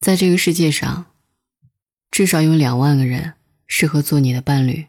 [0.00, 1.04] 在这个世界上，
[2.10, 3.34] 至少有两万个人
[3.66, 4.86] 适合做你的伴侣，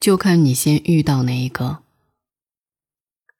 [0.00, 1.84] 就看你先遇到哪一个。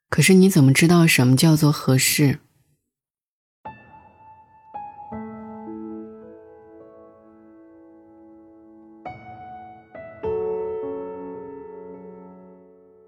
[0.09, 2.39] 可是你怎么知道什么叫做合适？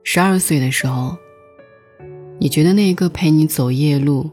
[0.03, 1.17] 十二岁的时候，
[2.37, 4.29] 你觉得那一个陪你走夜路、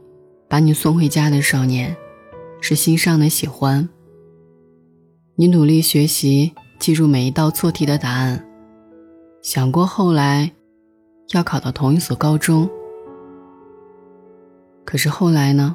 [0.49, 1.97] 把你送回家的少年？
[2.63, 3.87] 是心上的喜欢。
[5.35, 8.49] 你努力学习，记住每一道错题的答案，
[9.43, 10.49] 想过后来
[11.33, 12.71] 要考到同一所高中。
[14.85, 15.75] 可是后来呢？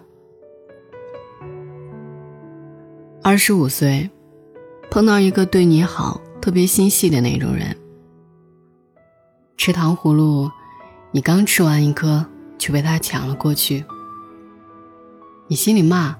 [3.21, 4.09] 二十五岁，
[4.89, 7.75] 碰到一个对你好、特别心细的那种人，
[9.57, 10.49] 吃糖葫芦，
[11.11, 12.25] 你刚吃完一颗，
[12.57, 13.83] 就被他抢了过去。
[15.49, 16.15] 你心里骂。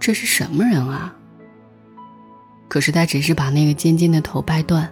[0.00, 1.14] 这是什么人啊？
[2.68, 4.90] 可是他只是把那个尖尖的头掰断，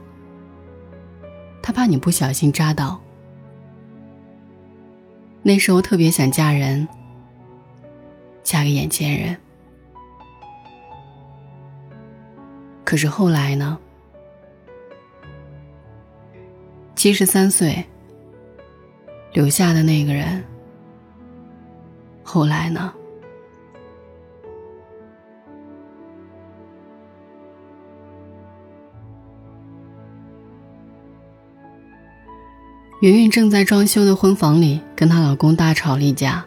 [1.63, 3.01] 他怕你不小心扎到。
[5.43, 6.89] 那时候特别想嫁人，
[8.43, 9.37] 嫁给眼前人。
[12.83, 13.79] 可是后来呢？
[16.95, 17.85] 七十三岁
[19.33, 20.43] 留下的那个人，
[22.25, 22.93] 后来呢？
[33.01, 36.43] 圆圆正在装修的婚房里跟她老公大吵了一架，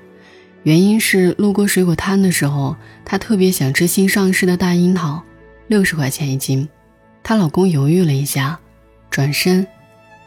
[0.64, 2.76] 原因是路过水果摊的时候，
[3.06, 5.22] 她特别想吃新上市的大樱桃，
[5.68, 6.68] 六十块钱一斤。
[7.22, 8.60] 她老公犹豫了一下，
[9.12, 9.66] 转身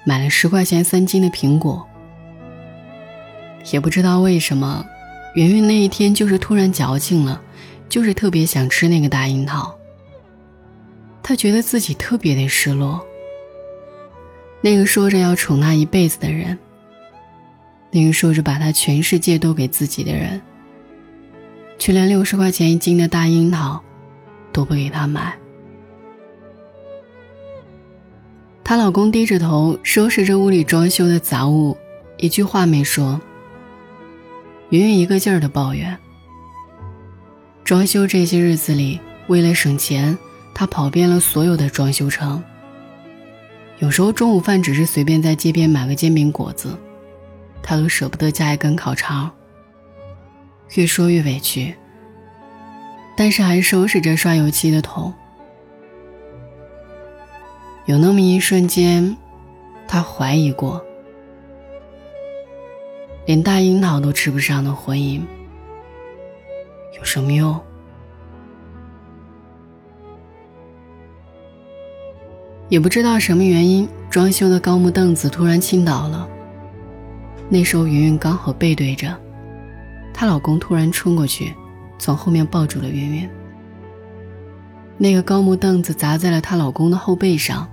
[0.05, 1.84] 买了十块钱三斤的苹果。
[3.73, 4.86] 也不知道为什么，
[5.34, 7.42] 圆圆那一天就是突然矫情了，
[7.89, 9.77] 就是特别想吃那个大樱桃。
[11.20, 13.05] 她觉得自己特别的失落。
[14.65, 16.57] 那个说着要宠她一辈子的人，
[17.91, 20.41] 那个说着把他全世界都给自己的人，
[21.79, 23.83] 却连六十块钱一斤的大樱桃
[24.53, 25.36] 都不给她买。
[28.63, 31.77] 她老公低着头收拾着屋里装修的杂物，
[32.17, 33.20] 一句话没说。
[34.70, 35.98] 云云一个劲儿的抱怨。
[37.65, 40.17] 装修这些日子里，为了省钱，
[40.55, 42.42] 她跑遍了所有的装修城。
[43.83, 46.79] 有时候中午饭只是随便在街边买个煎饼果子，
[47.61, 49.29] 他都舍不得加一根烤肠。
[50.77, 51.75] 越说越委屈，
[53.17, 55.13] 但是还收拾着刷油漆的头。
[57.87, 59.17] 有那么一瞬间，
[59.89, 60.81] 他怀疑过，
[63.27, 65.21] 连大樱桃都吃不上的婚姻
[66.97, 67.61] 有什么用？
[72.73, 76.27] 也不知道什么原因，装修的高木凳子突然倾倒了。
[77.51, 79.15] 那时候云云刚好背对着，
[80.15, 81.53] 她老公突然冲过去，
[81.99, 83.29] 从后面抱住了云云。
[84.97, 87.69] 那个高木凳子砸在了她老公的后背上，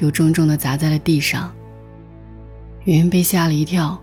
[0.00, 1.52] 又重重的砸在了地上。
[2.84, 4.00] 云云被吓了一跳。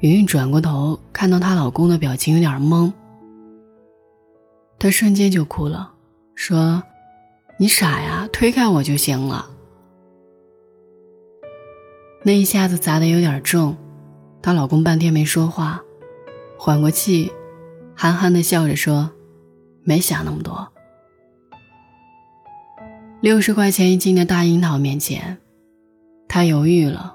[0.00, 2.92] 云云转过头，看到她老公的表情有点懵，
[4.80, 5.92] 她瞬间就哭了，
[6.34, 6.82] 说。
[7.56, 9.50] 你傻呀，推开我就行了。
[12.22, 13.76] 那一下子砸的有点重，
[14.42, 15.80] 她老公半天没说话，
[16.58, 17.30] 缓过气，
[17.94, 19.10] 憨憨的笑着说
[19.84, 20.68] ：“没想那么多。”
[23.20, 25.38] 六十块钱一斤的大樱桃面前，
[26.28, 27.14] 他犹豫了。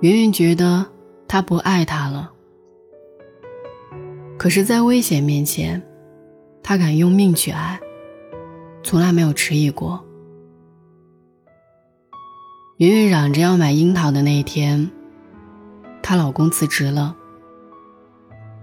[0.00, 0.86] 圆圆觉得
[1.26, 2.30] 他不爱他了，
[4.38, 5.82] 可是，在危险面前，
[6.62, 7.80] 他敢用命去爱。
[8.84, 10.04] 从来没有迟疑过。
[12.76, 14.90] 云云嚷着要买樱桃的那一天，
[16.02, 17.16] 她老公辞职了。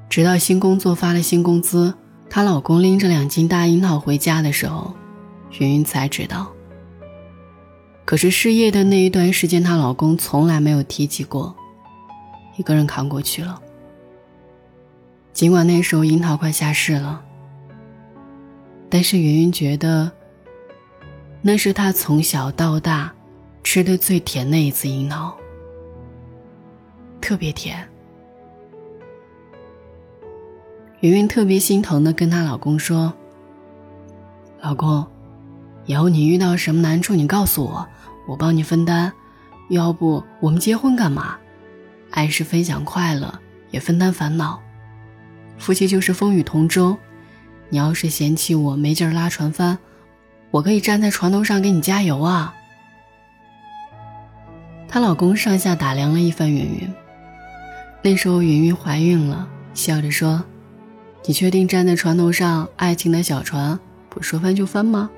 [0.09, 1.93] 直到新工作发了新工资，
[2.29, 4.93] 她老公拎着两斤大樱桃回家的时候，
[5.57, 6.51] 云云才知道。
[8.05, 11.55] 可是失业的那一段时间，她老公从来没有提起过，
[12.57, 13.59] 一个人扛过去了。
[15.33, 17.23] 尽管那时候樱桃快下市了。
[18.93, 20.11] 但是圆圆觉得，
[21.41, 23.09] 那是她从小到大
[23.63, 25.33] 吃的最甜的一次樱桃，
[27.21, 27.87] 特别甜。
[30.99, 33.13] 圆圆特别心疼的跟她老公说
[34.59, 35.07] ：“老公，
[35.85, 37.87] 以后你遇到什么难处，你告诉我，
[38.27, 39.11] 我帮你分担。
[39.69, 41.37] 要不我们结婚干嘛？
[42.09, 43.33] 爱是分享快乐，
[43.69, 44.61] 也分担烦恼。
[45.57, 46.97] 夫妻就是风雨同舟。”
[47.71, 49.79] 你要是嫌弃我没劲儿拉船帆，
[50.51, 52.53] 我可以站在船头上给你加油啊。”
[54.87, 56.93] 她老公上下打量了一番云云。
[58.03, 60.43] 那时候云云怀孕了，笑着说
[61.25, 63.79] ：“你确定站在船头上，爱情的小船
[64.09, 65.09] 不说翻就翻吗？”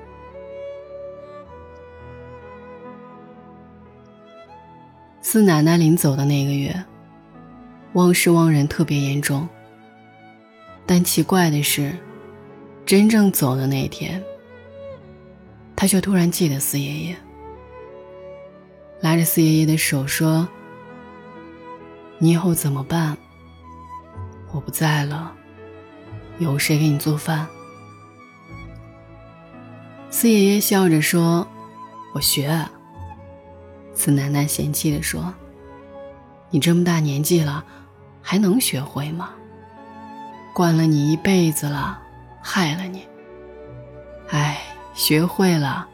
[5.22, 6.84] 四奶奶临走的那个月，
[7.94, 9.48] 忘事忘人特别严重。
[10.86, 11.96] 但奇怪的是，
[12.86, 14.22] 真正走的那天，
[15.74, 17.16] 他却突然记得四爷爷，
[19.00, 20.46] 拉着四爷爷的手说
[22.18, 23.16] ：“你以后怎么办？
[24.52, 25.32] 我不在了，
[26.38, 27.46] 有谁给你做饭？”
[30.10, 31.48] 四爷爷笑着说
[32.14, 32.66] ：“我学。”
[33.94, 35.32] 四奶奶嫌弃地说
[36.50, 37.64] ：“你这么大年纪了，
[38.20, 39.30] 还能学会吗？
[40.52, 42.02] 惯了你一辈子了，
[42.46, 43.08] 害了你。
[44.28, 44.60] 哎，
[44.92, 45.88] 学会了，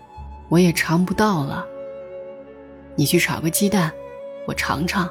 [0.48, 1.64] 我也尝不到了。
[2.96, 3.92] 你去炒个鸡蛋，
[4.48, 5.08] 我尝尝。”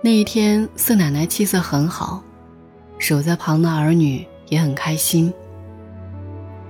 [0.00, 2.22] 那一天，四奶奶气色很好，
[2.98, 5.34] 守在旁的儿女也很开心。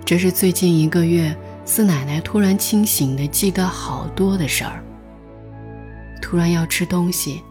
[0.02, 1.36] 这是最近一个月。
[1.66, 4.82] 四奶奶突然清醒的记得好多的事儿。
[6.22, 7.42] 突然要吃东西。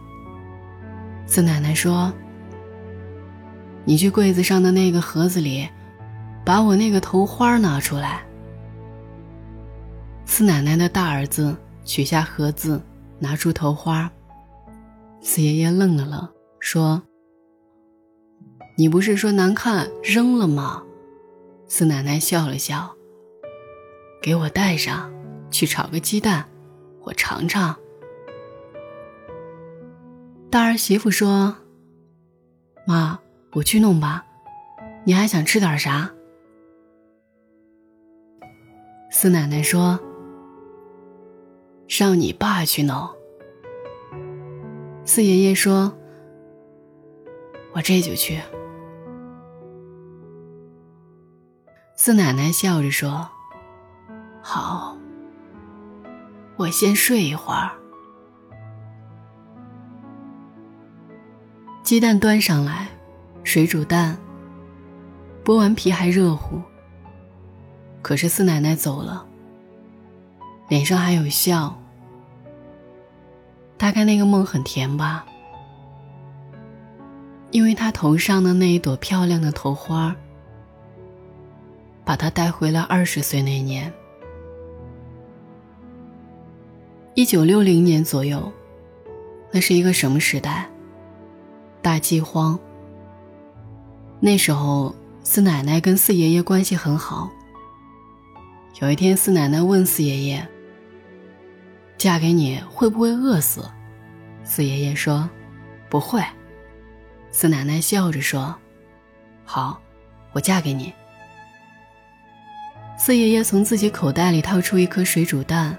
[1.24, 2.12] 四奶奶说
[3.88, 5.66] ：“你去柜子上的那个盒子里，
[6.44, 8.22] 把我那个头花拿出来。”
[10.26, 11.56] 四奶奶的大儿子
[11.86, 12.82] 取下盒子，
[13.18, 14.12] 拿出头花。
[15.22, 16.28] 四爷爷愣了愣，
[16.60, 17.02] 说
[18.76, 20.82] ：“你不是说难看扔了吗？”
[21.66, 22.94] 四奶奶笑了笑。
[24.20, 25.10] 给我带上，
[25.50, 26.44] 去炒个鸡蛋，
[27.04, 27.74] 我尝尝。
[30.50, 31.56] 大儿媳妇说
[32.86, 33.18] ：“妈，
[33.58, 34.24] 我去弄吧，
[35.04, 36.08] 你还想吃点啥？”
[39.10, 39.98] 四奶奶说
[41.88, 43.08] ：“让你爸去弄。”
[45.04, 45.92] 四爷爷说
[47.74, 48.40] ：“我这就去。”
[51.96, 53.28] 四奶奶笑着说。
[54.40, 54.96] 好，
[56.56, 57.72] 我先睡一会儿。
[61.82, 62.88] 鸡蛋端上来，
[63.48, 64.14] 水煮蛋，
[65.42, 66.60] 剥完皮还热乎。
[68.02, 69.24] 可是四奶奶走了，
[70.68, 71.74] 脸上还有笑。
[73.78, 75.24] 大概那个梦很甜吧，
[77.50, 80.14] 因为她头上的那一朵漂亮的头花，
[82.04, 83.90] 把她带回了二十岁那年。
[87.14, 88.52] 一九六零年左右，
[89.50, 90.68] 那是一个什么时代？
[91.80, 92.58] 大饥荒。
[94.20, 97.30] 那时候，四奶奶跟四爷爷关系很好。
[98.80, 100.48] 有一天，四奶奶问四爷爷
[101.96, 103.68] ：“嫁给你会不会饿死？”
[104.44, 105.28] 四爷爷说
[105.88, 106.22] ：“不会。”
[107.30, 108.54] 四奶奶笑着说
[109.44, 109.80] ：“好，
[110.32, 110.92] 我嫁给你。”
[112.98, 115.76] 四爷爷从自己口袋里掏出一颗水煮蛋，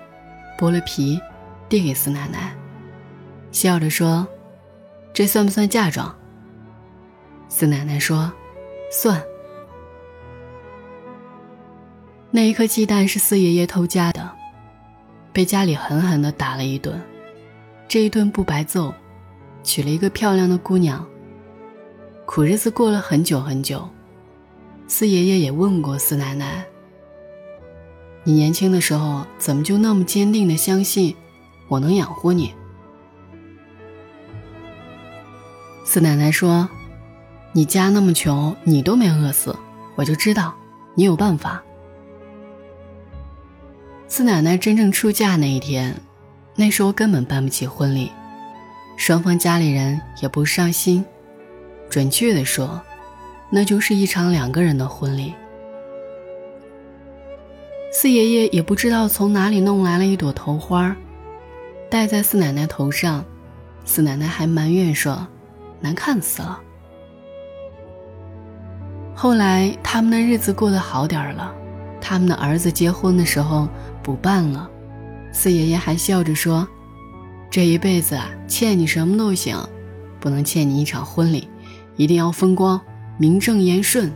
[0.58, 1.20] 剥了皮。
[1.68, 2.52] 递给四奶奶，
[3.52, 4.28] 笑着说
[5.14, 6.18] ：“这算不算嫁妆？”
[7.50, 8.32] 四奶奶说
[8.90, 9.22] ：“算。”
[12.32, 14.32] 那一颗鸡蛋是四爷爷偷家的，
[15.34, 17.02] 被家里狠狠的打了一顿。
[17.88, 18.94] 这一顿不白揍，
[19.64, 21.06] 娶了一个漂亮的姑娘。
[22.26, 23.90] 苦日子过了很久很久，
[24.88, 26.64] 四爷爷也问过四奶奶
[28.24, 31.16] ：“你年轻的时候怎么就那么坚定的相信？”
[31.68, 32.54] 我能养活你，
[35.86, 36.68] 四奶奶说
[37.52, 39.56] ：“你家那么穷，你都没饿死，
[39.96, 40.54] 我就知道
[40.96, 41.62] 你有办法。”
[44.08, 45.96] 四奶奶真正出嫁那一天，
[46.56, 48.12] 那时候根本办不起婚礼，
[48.98, 51.06] 双方家里人也不上心，
[51.90, 52.82] 准确的说，
[53.50, 55.34] 那就是一场两个人的婚礼。
[57.92, 60.96] 四爷爷也不知道从哪里弄来了一朵头花
[61.90, 63.26] 戴在四奶奶头上，
[63.86, 65.28] 四奶奶还埋怨说
[65.82, 66.62] ：“难看死了。”
[69.22, 71.54] 后来他们的日子过得好点儿了，
[72.00, 73.68] 他们的儿子结婚的时候
[74.02, 74.70] 补办了，
[75.34, 76.66] 四爷爷还笑着说
[77.52, 79.58] ：“这一辈子啊，欠你什么都行，
[80.22, 81.50] 不能欠你一场婚礼，
[81.98, 82.80] 一定要风光，
[83.18, 84.10] 名正言顺。”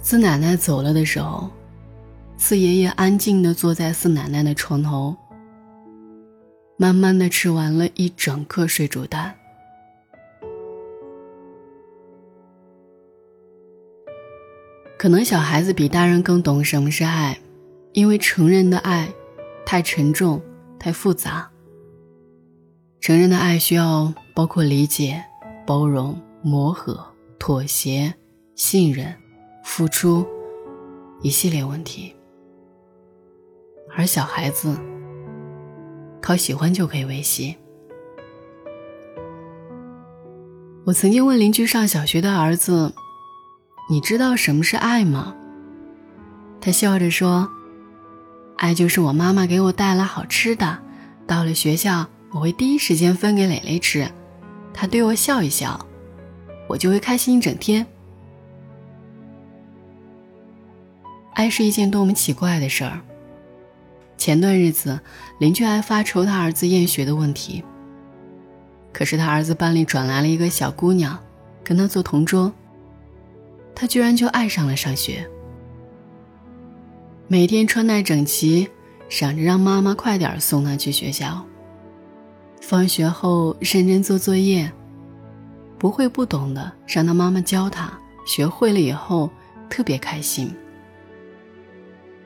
[0.00, 1.50] 四奶奶走了的时候。
[2.38, 5.14] 四爷爷安静地坐在四奶奶的床头，
[6.78, 9.34] 慢慢地吃完了一整颗水煮蛋。
[15.02, 17.36] 可能小孩子比大人更懂什么是爱，
[17.92, 19.12] 因为成人的爱
[19.66, 20.40] 太沉重、
[20.78, 21.50] 太复杂。
[23.00, 25.20] 成人的爱需要包括理解、
[25.66, 27.04] 包容、磨合、
[27.36, 28.14] 妥协、
[28.54, 29.12] 信任、
[29.64, 30.24] 付出
[31.20, 32.14] 一系列问题，
[33.96, 34.78] 而小孩子
[36.20, 37.56] 靠喜欢就可以维系。
[40.84, 42.94] 我曾经问邻居上小学的儿子。
[43.88, 45.34] 你知道什么是爱吗？
[46.60, 47.50] 他笑着说
[48.56, 50.78] ：“爱就是我妈妈给我带来好吃的，
[51.26, 54.08] 到了学校我会第一时间分给蕾蕾吃，
[54.72, 55.86] 她对我笑一笑，
[56.68, 57.84] 我就会开心一整天。”
[61.34, 63.00] 爱是一件多么奇怪的事儿。
[64.16, 65.00] 前段日子，
[65.38, 67.64] 邻居还发愁他儿子厌学的问题，
[68.92, 71.18] 可是他儿子班里转来了一个小姑娘，
[71.64, 72.52] 跟他做同桌。
[73.74, 75.28] 他居然就爱上了上学，
[77.28, 78.68] 每天穿戴整齐，
[79.08, 81.44] 想着让妈妈快点送他去学校。
[82.60, 84.70] 放学后认真做作业，
[85.78, 87.92] 不会不懂的让他妈妈教他，
[88.26, 89.28] 学会了以后
[89.68, 90.54] 特别开心。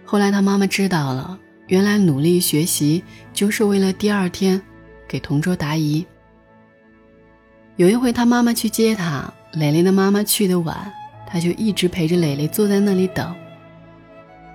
[0.05, 1.38] 后来他妈妈知道了，
[1.69, 4.61] 原来努力学习就是为了第二天
[5.09, 6.05] 给同桌答疑。
[7.76, 10.93] 有一回他妈妈去接他，蕾蕾的妈妈去的晚。
[11.26, 13.35] 他就一直陪着蕾蕾坐在那里等。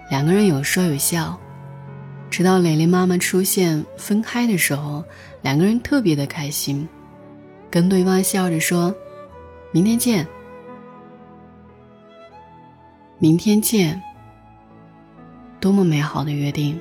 [0.09, 1.39] 两个人有说有笑，
[2.29, 5.03] 直到蕾蕾妈妈出现分开的时候，
[5.41, 6.87] 两个人特别的开心，
[7.69, 8.93] 跟对方笑着说
[9.71, 10.25] ：“明天见，
[13.19, 14.01] 明天见。”
[15.61, 16.79] 多么美好的约定！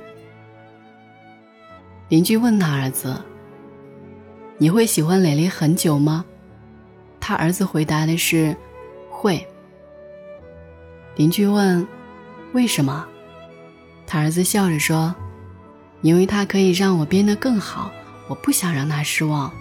[2.09, 3.23] 邻居问他儿子
[4.59, 6.25] ：“你会喜欢蕾蕾很久吗？”
[7.20, 8.56] 他儿子回答的是
[9.11, 9.47] ：“会。”
[11.21, 11.87] 邻居问
[12.55, 13.07] ：“为什么？”
[14.09, 15.15] 他儿子笑着说
[16.00, 17.91] ：“因为他可以让我变得更好，
[18.27, 19.53] 我不想让他失望。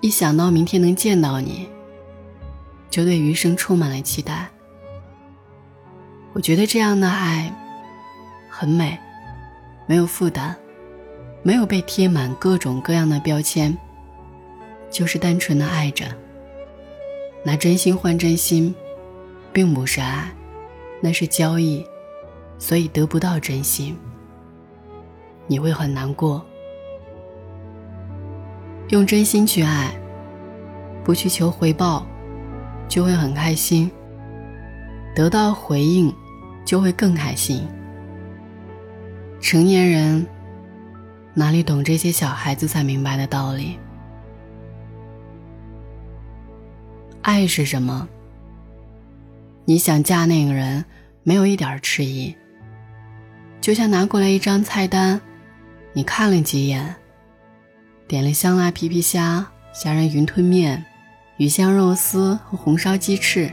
[0.00, 1.68] 一想到明天能见到你，
[2.88, 4.48] 就对余生充满了期待。
[6.32, 7.54] 我觉得这样的爱
[8.48, 8.98] 很美，
[9.86, 10.56] 没有负担，
[11.42, 13.76] 没有被贴满各种各样的标签，
[14.90, 16.06] 就是单纯的爱着。”
[17.48, 18.74] 拿真心换真心，
[19.54, 20.30] 并不是爱，
[21.00, 21.82] 那是交易，
[22.58, 23.96] 所以得不到真心，
[25.46, 26.44] 你会很难过。
[28.90, 29.98] 用真心去爱，
[31.02, 32.06] 不去求回报，
[32.86, 33.90] 就会很开心。
[35.14, 36.14] 得到回应，
[36.66, 37.66] 就会更开心。
[39.40, 40.26] 成年人
[41.32, 43.78] 哪里懂这些小孩子才明白的道理？
[47.22, 48.08] 爱是什么？
[49.64, 50.84] 你想嫁那个人，
[51.22, 52.34] 没有一点迟疑。
[53.60, 55.20] 就像拿过来一张菜单，
[55.92, 56.94] 你看了几眼，
[58.06, 60.82] 点了香辣皮皮虾、虾仁云吞面、
[61.36, 63.50] 鱼香肉丝和红烧鸡翅。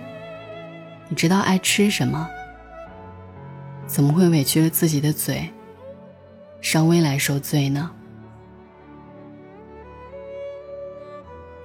[1.10, 2.30] 你知道爱吃什么？
[3.88, 5.50] 怎么会委屈了自己的嘴，
[6.62, 7.92] 稍微来受罪呢？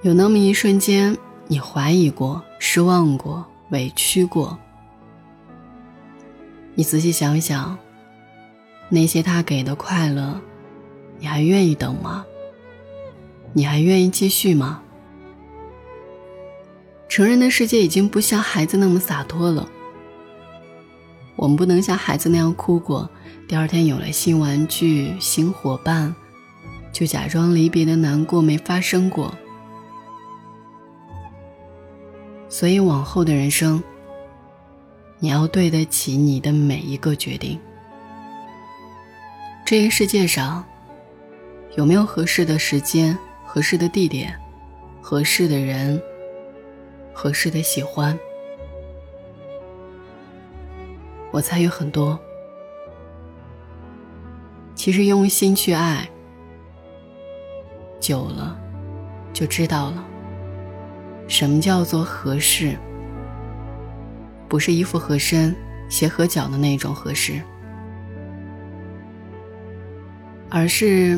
[0.01, 1.15] 有那么一瞬间。
[1.51, 4.57] 你怀疑过、失望过、委屈过，
[6.75, 7.77] 你仔细想想，
[8.87, 10.39] 那些他给的快乐，
[11.19, 12.25] 你还愿意等吗？
[13.51, 14.81] 你还愿意继续吗？
[17.09, 19.67] 成人的世界已经不像孩子那么洒脱了，
[21.35, 23.09] 我们不能像孩子那样哭过，
[23.45, 26.15] 第二天有了新玩具、新伙伴，
[26.93, 29.35] 就假装离别的难过没发生过。
[32.51, 33.81] 所以，往后的人生，
[35.19, 37.57] 你要对得起你的每一个决定。
[39.65, 40.61] 这个世界上，
[41.77, 44.37] 有没有合适的时间、合适的地点、
[45.01, 45.99] 合适的人、
[47.13, 48.19] 合适的喜欢？
[51.31, 52.19] 我猜有很多。
[54.75, 56.05] 其实，用心去爱，
[57.97, 58.59] 久了，
[59.31, 60.10] 就知道了。
[61.31, 62.77] 什么叫做合适？
[64.49, 65.55] 不是衣服合身、
[65.87, 67.41] 鞋合脚的那种合适，
[70.49, 71.17] 而是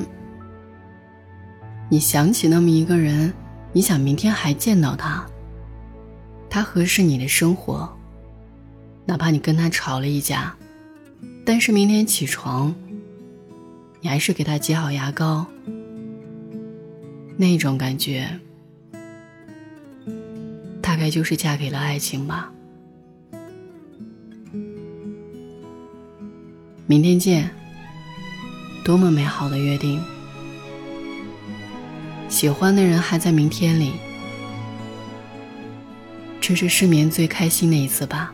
[1.89, 3.33] 你想起那么一个人，
[3.71, 5.25] 你想明天还见到他，
[6.47, 7.91] 他合适你的生活，
[9.05, 10.55] 哪怕你跟他吵了一架，
[11.43, 12.73] 但是明天起床，
[13.99, 15.47] 你还是给他挤好牙膏，
[17.35, 18.29] 那种感觉。
[21.03, 22.49] 爱就是嫁给了爱情吧。
[26.87, 27.49] 明天见。
[28.85, 30.01] 多么美好的约定！
[32.27, 33.93] 喜欢的人还在明天里，
[36.41, 38.33] 这是失眠最开心的一次吧。